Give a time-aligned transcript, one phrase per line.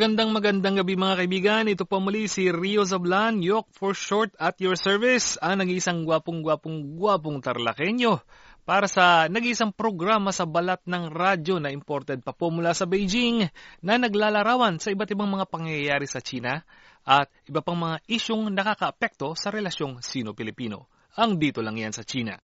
[0.00, 1.68] Magandang magandang gabi mga kaibigan.
[1.68, 6.96] Ito po muli si Rio Zablan, Yok for short at your service, ang nag-iisang gwapong-gwapong
[6.96, 8.16] gwapong tarlakenyo
[8.64, 13.44] para sa nag-iisang programa sa balat ng radyo na imported pa po mula sa Beijing
[13.84, 16.64] na naglalarawan sa iba't ibang mga pangyayari sa China
[17.04, 20.88] at iba pang mga isyong nakakaapekto sa relasyong Sino-Pilipino.
[21.20, 22.40] Ang dito lang yan sa China.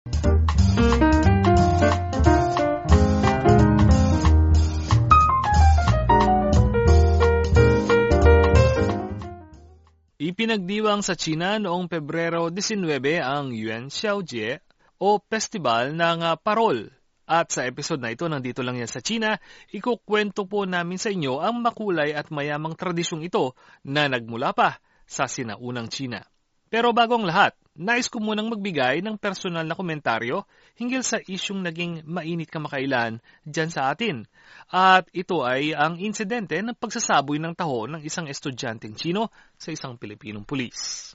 [10.24, 12.80] Ipinagdiwang sa China noong Pebrero 19
[13.20, 14.56] ang Yuan Xiaojie
[14.96, 16.88] o Festival ng uh, Parol.
[17.28, 19.36] At sa episode na ito, nandito lang yan sa China,
[19.68, 23.52] ikukwento po namin sa inyo ang makulay at mayamang tradisyong ito
[23.84, 26.24] na nagmula pa sa sinaunang China.
[26.72, 30.46] Pero bagong lahat, nais ko munang magbigay ng personal na komentaryo
[30.78, 34.30] hinggil sa isyong naging mainit kamakailan dyan sa atin.
[34.70, 39.98] At ito ay ang insidente ng pagsasaboy ng taho ng isang estudyanteng Chino sa isang
[39.98, 41.12] Pilipinong pulis.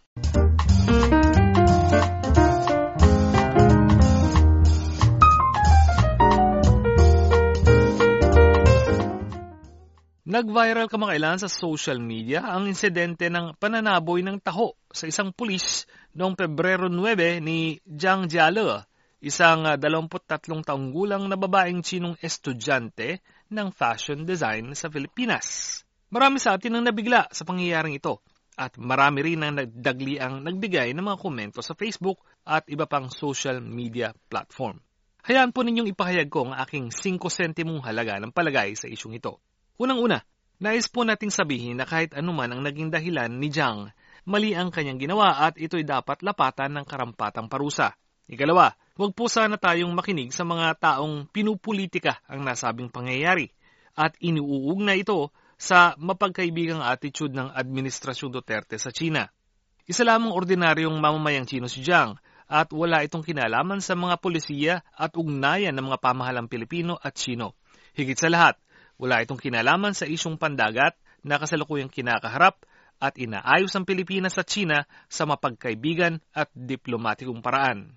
[10.29, 16.33] Nag-viral kamakailan sa social media ang insidente ng pananaboy ng taho sa isang pulis noong
[16.33, 18.89] Pebrero 9 ni Jiang Jiale,
[19.21, 25.81] isang 23 taong gulang na babaeng Chinong estudyante ng fashion design sa Pilipinas.
[26.09, 28.25] Marami sa atin ang nabigla sa pangyayaring ito
[28.57, 33.07] at marami rin ang nagdagli ang nagbigay ng mga komento sa Facebook at iba pang
[33.13, 34.81] social media platform.
[35.29, 39.37] Hayaan po ninyong ipahayag ko ang aking 5 sentimong halaga ng palagay sa isyong ito.
[39.77, 40.25] Unang-una,
[40.59, 43.93] nais po nating sabihin na kahit anuman ang naging dahilan ni Jiang,
[44.29, 47.97] mali ang kanyang ginawa at ito'y dapat lapatan ng karampatang parusa.
[48.29, 53.49] Ikalawa, huwag po sana tayong makinig sa mga taong pinupolitika ang nasabing pangyayari
[53.97, 59.25] at iniuugna ito sa mapagkaibigang attitude ng Administrasyon Duterte sa China.
[59.89, 62.13] Isa lamang ordinaryong mamamayang Chino si Jiang
[62.45, 67.57] at wala itong kinalaman sa mga polisiya at ugnayan ng mga pamahalang Pilipino at Chino.
[67.97, 68.61] Higit sa lahat,
[69.01, 70.93] wala itong kinalaman sa isyong pandagat
[71.25, 72.61] na kasalukuyang kinakaharap
[72.99, 77.95] at inaayos ang Pilipinas at China sa mapagkaibigan at diplomatikong paraan.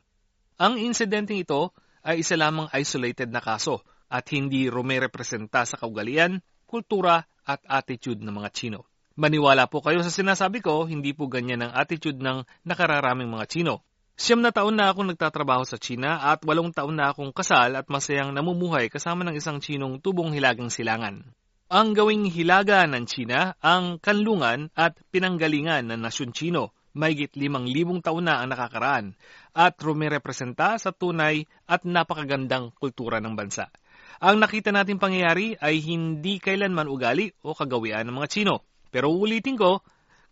[0.62, 1.74] Ang insidenteng ito
[2.06, 8.30] ay isa lamang isolated na kaso at hindi rumerepresenta sa kaugalian, kultura at attitude ng
[8.30, 8.86] mga Chino.
[9.18, 13.84] Maniwala po kayo sa sinasabi ko, hindi po ganyan ang attitude ng nakararaming mga Chino.
[14.16, 17.88] Siyam na taon na akong nagtatrabaho sa China at walong taon na akong kasal at
[17.88, 21.24] masayang namumuhay kasama ng isang Chinong tubong hilagang silangan.
[21.72, 26.76] Ang gawing hilaga ng China ang kanlungan at pinanggalingan ng nasyon Chino.
[26.92, 29.16] Mahigit limang libong taon na ang nakakaraan
[29.56, 33.72] at rumirepresenta sa tunay at napakagandang kultura ng bansa.
[34.20, 38.68] Ang nakita nating pangyayari ay hindi kailanman ugali o kagawian ng mga Chino.
[38.92, 39.80] Pero ulitin ko,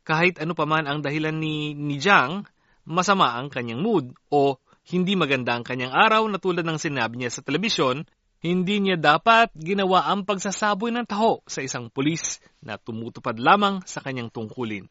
[0.05, 2.45] kahit ano paman ang dahilan ni, ni Jiang,
[2.85, 4.61] masama ang kanyang mood o
[4.93, 8.05] hindi maganda ang kanyang araw na tulad ng sinabi niya sa telebisyon,
[8.41, 14.01] hindi niya dapat ginawa ang pagsasaboy ng taho sa isang pulis na tumutupad lamang sa
[14.01, 14.89] kanyang tungkulin.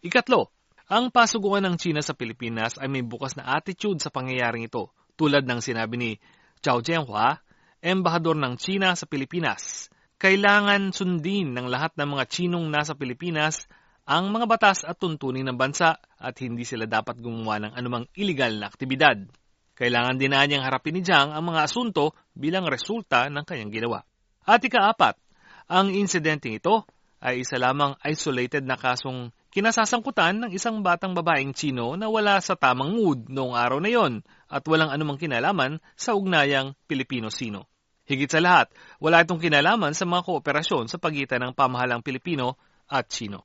[0.00, 0.48] Ikatlo,
[0.88, 4.88] ang pasuguan ng China sa Pilipinas ay may bukas na attitude sa pangyayaring ito,
[5.20, 6.10] tulad ng sinabi ni
[6.64, 7.44] Chao Jianhua,
[7.84, 9.92] embahador ng China sa Pilipinas.
[10.16, 13.68] Kailangan sundin ng lahat ng mga Chinong nasa Pilipinas
[14.08, 18.56] ang mga batas at tuntunin ng bansa at hindi sila dapat gumawa ng anumang iligal
[18.56, 19.20] na aktibidad.
[19.76, 24.00] Kailangan din na niyang harapin ni Jiang ang mga asunto bilang resulta ng kanyang ginawa.
[24.48, 25.20] At ikaapat,
[25.68, 26.88] ang insidenteng ito
[27.20, 32.56] ay isa lamang isolated na kasong kinasasangkutan ng isang batang babaeng Chino na wala sa
[32.56, 37.68] tamang mood noong araw na yon at walang anumang kinalaman sa ugnayang Pilipino-Sino.
[38.06, 38.70] Higit sa lahat,
[39.02, 42.54] wala itong kinalaman sa mga kooperasyon sa pagitan ng pamahalang Pilipino
[42.86, 43.44] at Chino.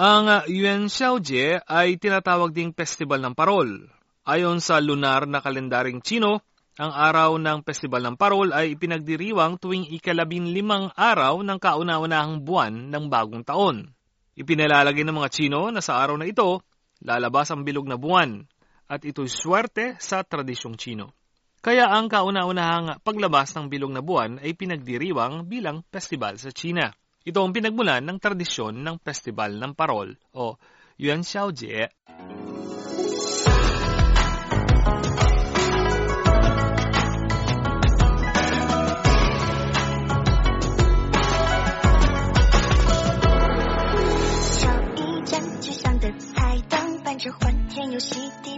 [0.00, 3.84] Ang Yuan Xiaojie ay tinatawag ding Festival ng Parol.
[4.24, 6.40] Ayon sa lunar na kalendaring Chino,
[6.80, 12.88] ang araw ng Festival ng Parol ay ipinagdiriwang tuwing ikalabing limang araw ng kauna-unahang buwan
[12.88, 13.92] ng bagong taon.
[14.40, 16.64] Ipinalalagay ng mga Chino na sa araw na ito,
[17.04, 18.40] lalabas ang bilog na buwan,
[18.88, 21.12] at ito'y swerte sa tradisyong Chino.
[21.60, 26.88] Kaya ang kauna-unahang paglabas ng bilog na buwan ay pinagdiriwang bilang festival sa China.
[27.20, 30.56] Ito ang pinagmulan ng tradisyon ng Festival ng Parol o
[30.96, 31.92] Yuan Xiaojie.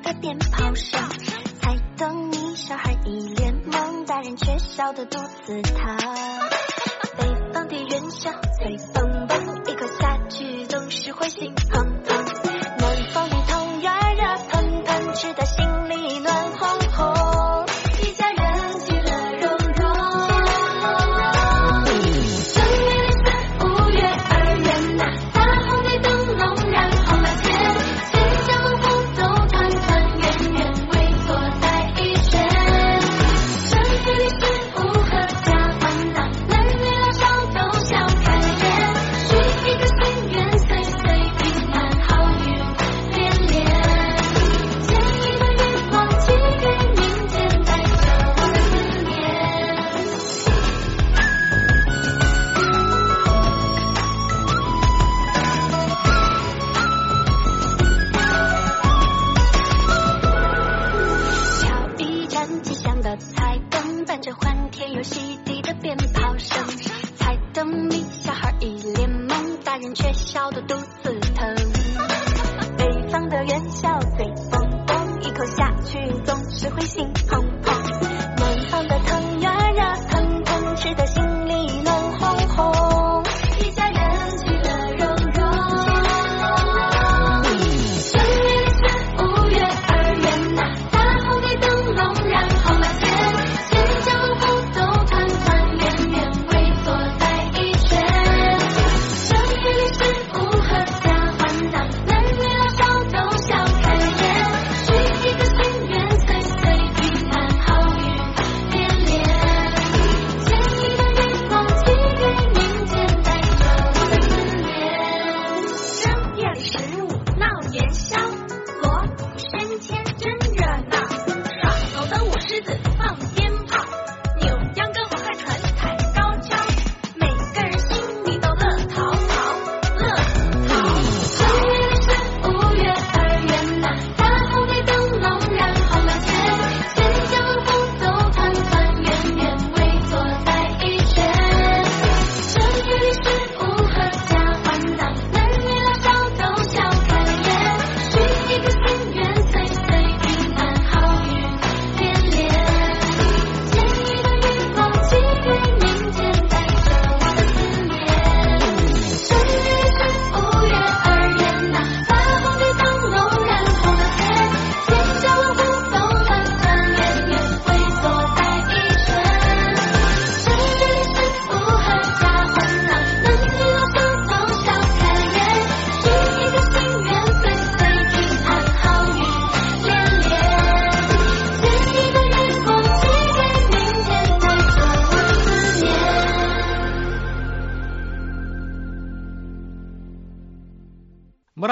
[0.02, 0.38] 的鞭
[8.14, 11.91] 小嘴棒棒一口下去总是会心慌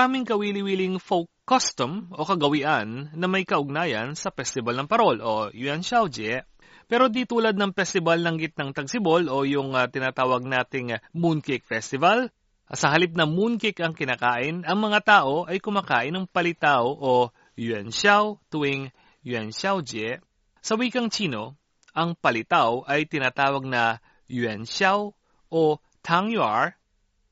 [0.00, 5.84] Maraming kawili-wiling folk custom o kagawian na may kaugnayan sa Festival ng Parol o Yuan
[5.84, 6.40] Xiaojie.
[6.88, 11.68] Pero di tulad ng Festival ng Gitnang Tagsibol o yung ah, tinatawag nating ah, Mooncake
[11.68, 16.80] Festival, ah, sa halip na mooncake ang kinakain, ang mga tao ay kumakain ng palitaw
[16.80, 17.28] o
[17.60, 18.88] Yuan Xiao tuwing
[19.20, 20.24] Yuan Xiaojie.
[20.64, 21.60] Sa wikang Chino,
[21.92, 24.00] ang palitaw ay tinatawag na
[24.32, 25.12] Yuan Xiao
[25.52, 26.79] o Tangyuar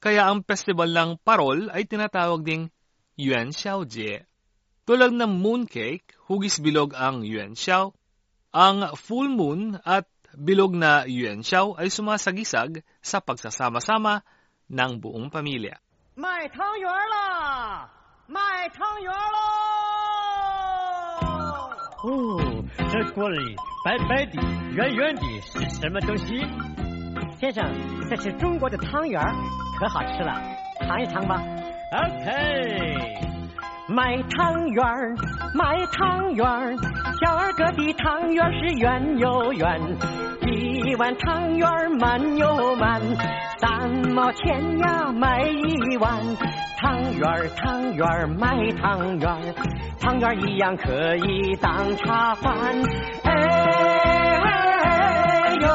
[0.03, 2.71] kaya ang festival ng parol ay tinatawag ding
[3.15, 4.27] Yuan Xiaojie.
[4.83, 7.95] Tulad ng mooncake, hugis bilog ang Yuan Xiao.
[8.51, 10.05] Ang full moon at
[10.35, 14.27] bilog na Yuan Xiao ay sumasagisag sa pagsasama-sama
[14.69, 15.79] ng buong pamilya.
[16.15, 17.89] 卖汤圆啦！
[18.27, 19.37] 卖汤圆喽！
[22.03, 24.41] 哦，这锅里白白的、
[24.75, 26.45] 圆圆的，是什么东西？
[27.39, 27.65] 先生，
[28.09, 29.33] 这是中国的汤圆儿，
[29.78, 30.34] 可好吃了，
[30.80, 31.40] 尝一尝吧。
[31.92, 33.14] OK。
[33.90, 35.16] 卖汤圆儿，
[35.54, 36.76] 卖汤圆儿，
[37.22, 39.80] 小二哥的汤圆儿是圆又圆，
[40.42, 43.00] 一碗汤圆儿满又满，
[43.58, 46.12] 三毛钱呀买一碗。
[46.80, 49.54] 汤圆儿，汤圆儿，卖汤圆儿，
[49.98, 52.52] 汤圆儿一样可以当茶饭。
[53.24, 53.30] 哎
[55.62, 55.66] 呦，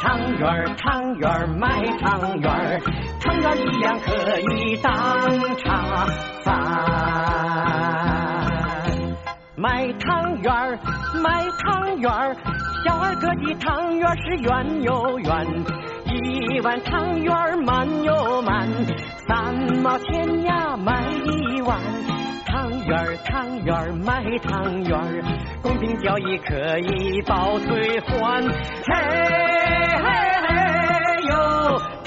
[0.00, 2.80] 汤圆儿，汤圆儿，卖汤圆
[3.20, 4.90] 汤圆一样可以当
[5.58, 6.06] 茶
[6.42, 6.48] 饭。
[9.56, 10.78] 卖汤圆，
[11.22, 12.10] 卖汤圆，
[12.84, 15.46] 小二哥的汤圆是圆又圆，
[16.06, 18.66] 一碗汤圆满又满，
[19.28, 21.78] 三毛钱呀买一碗。
[22.46, 24.98] 汤圆，汤圆卖汤圆，
[25.60, 28.42] 公平交易可以包退还。
[28.42, 28.94] 嘿
[29.98, 30.08] 嘿
[30.48, 30.48] 嘿，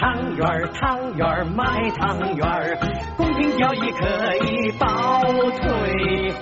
[0.03, 2.77] 汤圆儿，汤圆儿买汤圆儿，
[3.15, 4.85] 公平交易可以报
[5.61, 6.29] 退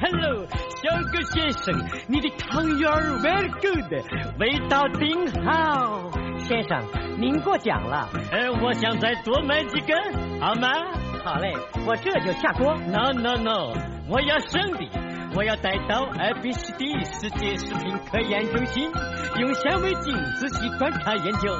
[0.00, 0.46] Hello，
[0.80, 1.74] 小狗先生，
[2.06, 3.92] 你的汤圆儿 very good，
[4.38, 6.08] 味道顶好。
[6.38, 6.80] 先生，
[7.18, 8.08] 您过奖了。
[8.30, 9.98] 呃，我想再多买几根，
[10.40, 10.68] 好吗？
[11.24, 11.52] 好嘞，
[11.88, 12.72] 我这就下锅。
[12.86, 13.74] No no no，
[14.08, 14.88] 我要生的，
[15.36, 18.88] 我要带到 ABCD 世界食品科研中心，
[19.40, 21.52] 用显微镜仔细观察研究。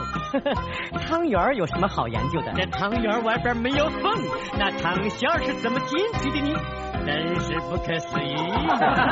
[1.08, 2.52] 汤圆儿有什么好研究的？
[2.54, 4.12] 这汤圆外边没有缝，
[4.56, 6.60] 那汤馅儿是怎么进去的呢？
[7.04, 8.34] 真是不可思议！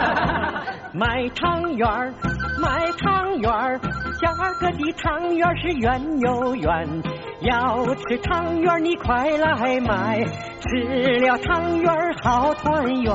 [0.94, 2.14] 买汤圆儿，
[2.62, 3.78] 买汤圆儿，
[4.20, 7.02] 价格的汤圆儿是圆又圆。
[7.40, 10.24] 要吃汤圆儿你快来买，
[10.60, 13.12] 吃了汤圆儿好团圆。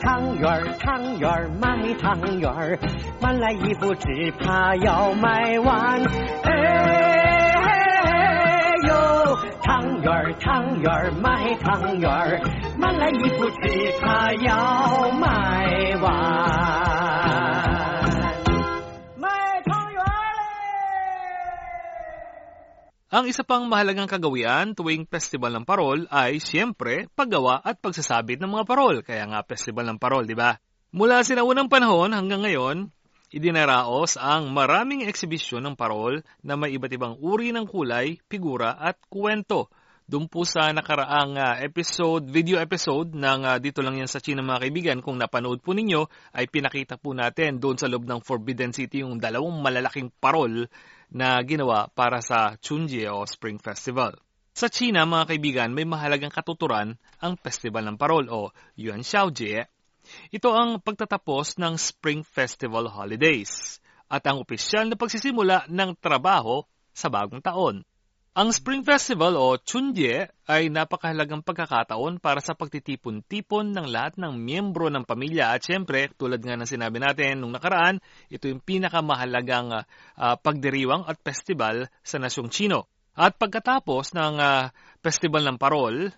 [0.00, 2.78] 汤圆，汤圆卖，汤圆儿，
[3.20, 6.02] 买来一副只怕要卖完。
[6.44, 6.52] 哎
[8.88, 8.94] 呦，
[9.62, 12.40] 汤圆，汤圆卖，汤圆儿，
[12.78, 17.09] 买来一副只怕要卖完。
[23.10, 28.64] Ang isa pang mahalagang kagawian tuwing Festival ng Parol ay siyempre paggawa at pagsasabit ng mga
[28.70, 29.02] parol.
[29.02, 30.54] Kaya nga Festival ng Parol, di ba?
[30.94, 32.86] Mula sinaunang panahon hanggang ngayon,
[33.34, 38.94] idinaraos ang maraming eksibisyon ng parol na may iba't ibang uri ng kulay, figura at
[39.10, 39.66] kwento.
[40.06, 44.46] Doon po sa nakaraang ah, episode, video episode ng ah, Dito Lang Yan sa China
[44.46, 48.70] mga kaibigan, kung napanood po ninyo, ay pinakita po natin doon sa loob ng Forbidden
[48.70, 50.70] City yung dalawang malalaking parol
[51.10, 54.14] na ginawa para sa Chunjie o Spring Festival.
[54.54, 59.66] Sa China, mga kaibigan, may mahalagang katuturan ang Festival ng Parol o Yuan Xiaojie.
[60.34, 63.78] Ito ang pagtatapos ng Spring Festival Holidays
[64.10, 67.86] at ang opisyal na pagsisimula ng trabaho sa bagong taon.
[68.40, 74.88] Ang Spring Festival o Chunjie ay napakahalagang pagkakataon para sa pagtitipon-tipon ng lahat ng miyembro
[74.88, 78.00] ng pamilya at syempre, tulad nga ng sinabi natin nung nakaraan,
[78.32, 79.84] ito yung pinakamahalagang ah,
[80.16, 82.88] ah, pagdiriwang at festival sa nasyong Chino.
[83.12, 84.72] At pagkatapos ng ah,
[85.04, 86.08] Festival ng Parol,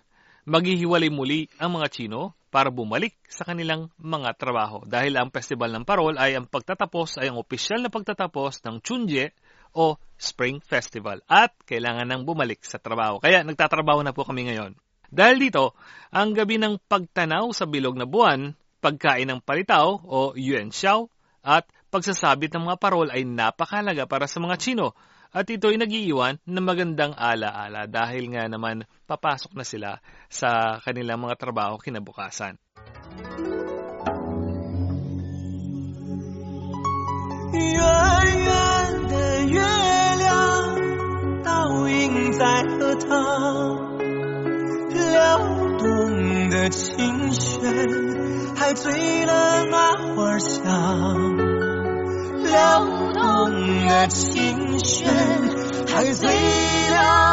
[0.47, 4.79] maghihiwalay muli ang mga Chino para bumalik sa kanilang mga trabaho.
[4.87, 9.35] Dahil ang Festival ng Parol ay ang pagtatapos ay ang opisyal na pagtatapos ng Chunjie
[9.75, 13.19] o Spring Festival at kailangan nang bumalik sa trabaho.
[13.19, 14.77] Kaya nagtatrabaho na po kami ngayon.
[15.13, 15.77] Dahil dito,
[16.09, 21.11] ang gabi ng pagtanaw sa bilog na buwan, pagkain ng palitaw o yuan xiao
[21.45, 24.97] at pagsasabit ng mga parol ay napakalaga para sa mga Chino
[25.33, 29.91] at ito ay nagiiwan ng magandang alaala dahil nga naman papasok na sila
[30.29, 32.57] sa kanilang mga trabaho kinabukasan.
[37.53, 38.12] 圆
[42.37, 43.97] 在荷塘，
[44.89, 45.37] 撩
[45.77, 47.61] 动的琴弦
[48.55, 51.37] 还醉了那花香，
[52.43, 52.79] 撩
[53.13, 55.07] 动的琴弦
[55.87, 56.29] 还醉
[56.89, 57.32] 了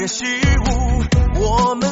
[0.00, 1.04] 别虚无，
[1.38, 1.89] 我们。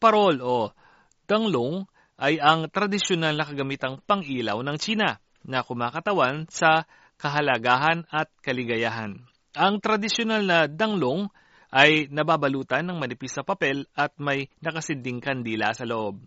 [0.00, 0.72] Parol o
[1.28, 1.84] danglong
[2.18, 6.86] ay ang tradisyonal na kagamitang pangilaw ng China na kumakatawan sa
[7.18, 9.22] kahalagahan at kaligayahan.
[9.54, 11.30] Ang tradisyonal na danglong
[11.68, 16.24] ay nababalutan ng manipis na papel at may nakasinding kandila sa loob.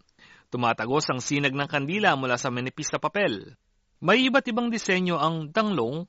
[0.51, 3.55] Tumatagos ang sinag ng kandila mula sa manipis na papel.
[4.03, 6.05] May iba't ibang disenyo ang danglong.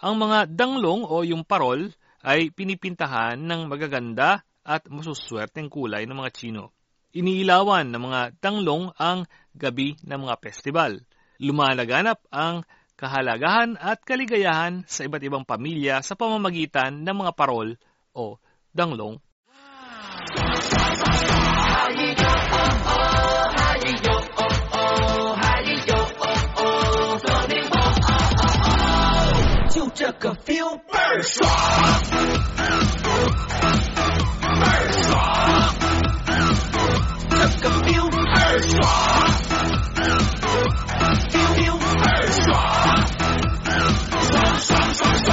[0.00, 1.92] Ang mga danglong o yung parol
[2.24, 6.72] ay pinipintahan ng magaganda at masuswerteng kulay ng mga Chino.
[7.10, 9.26] Iniilawan ng mga tanglong ang
[9.58, 11.02] gabi ng mga festival.
[11.42, 12.62] Lumalaganap ang
[12.94, 17.74] kahalagahan at kaligayahan sa iba't ibang pamilya sa pamamagitan ng mga parol
[18.14, 18.38] o
[18.70, 19.18] danglong.
[30.00, 32.10] Took a few birds off.
[34.40, 36.29] Birds off.
[37.40, 38.78] 这个 feel 倍儿爽
[41.56, 42.44] feel 倍儿爽
[44.30, 45.28] 爽爽爽爽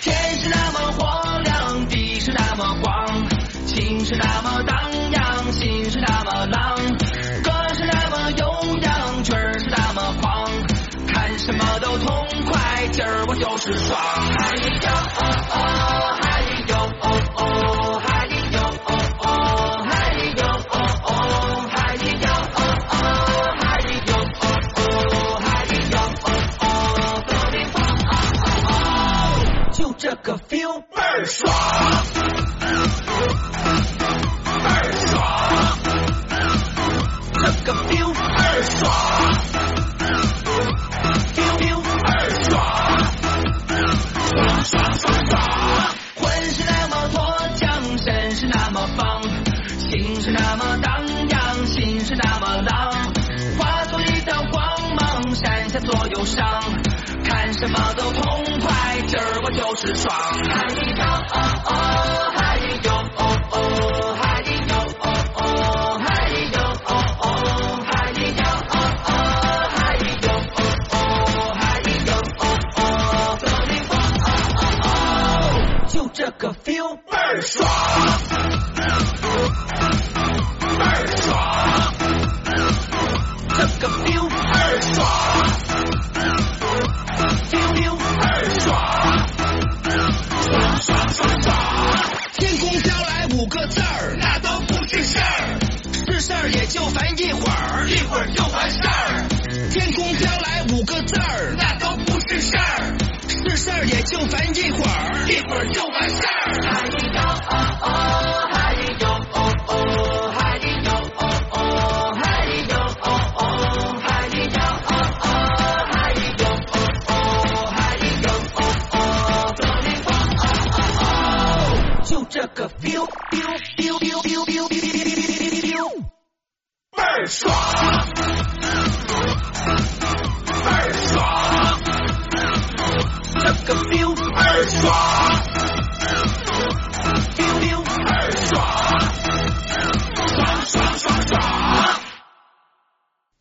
[0.00, 3.28] 天是那么豁亮地是那么广
[3.66, 6.76] 情是那么荡漾心是那么浪
[7.44, 10.50] 歌是那么悠扬曲是那么狂
[11.08, 14.00] 看什么都痛快今儿我就是爽。
[14.00, 15.27] 嗨呀嗨
[30.22, 30.57] Coffee.
[59.98, 60.47] 床。